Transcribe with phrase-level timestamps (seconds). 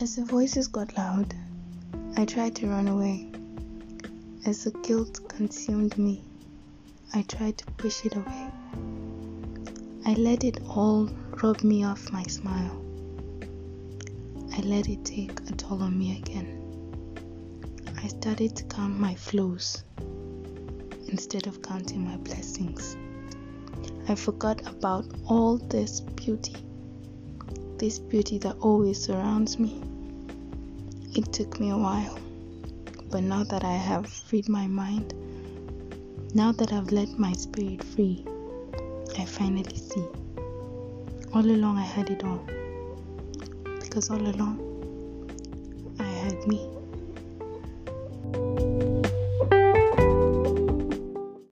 [0.00, 1.32] As the voices got loud,
[2.16, 3.30] I tried to run away.
[4.44, 6.24] As the guilt consumed me,
[7.12, 8.50] I tried to push it away.
[10.04, 11.08] I let it all
[11.40, 12.82] rob me of my smile.
[14.52, 16.60] I let it take a toll on me again.
[18.02, 19.84] I started to count my flaws
[21.06, 22.96] instead of counting my blessings.
[24.08, 26.56] I forgot about all this beauty,
[27.78, 29.82] this beauty that always surrounds me.
[31.14, 32.18] It took me a while,
[33.10, 35.14] but now that I have freed my mind,
[36.34, 38.24] now that I've let my spirit free,
[39.18, 40.04] I finally see.
[41.32, 42.44] All along I had it all,
[43.80, 44.58] because all along
[45.98, 46.68] I had me.